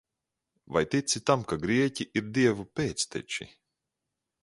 [0.77, 3.51] Vai tici tam, ka grieķi ir dievu pēcteči?